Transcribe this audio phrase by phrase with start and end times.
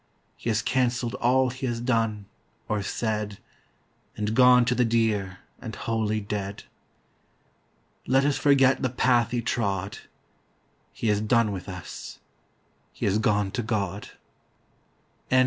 [0.35, 2.25] He has cancelled all he has done,
[2.67, 3.37] or said,
[4.17, 6.63] And gone to the dear and holy Dead.
[8.07, 9.99] Let us forget the path he trod,
[10.91, 12.17] He has done with us,
[12.91, 14.09] He has gone to God.
[15.29, 15.39] PERSIA.